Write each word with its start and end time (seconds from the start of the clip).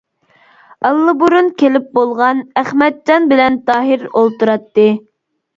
ئاللىبۇرۇن 0.89 1.51
كېلىپ 1.59 1.91
بولغان، 1.97 2.41
ئەخمەتجان 2.63 3.29
بىلەن 3.35 3.61
تاھىر 3.71 4.07
ئولتۇراتتى. 4.15 4.89